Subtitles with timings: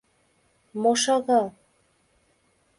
[0.81, 1.47] —Мо шагал?